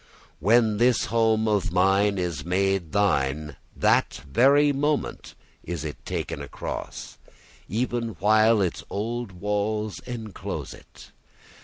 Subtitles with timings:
[0.39, 7.19] When this home of mine is made thine, that very moment is it taken across,
[7.69, 11.11] even while its old walls enclose it.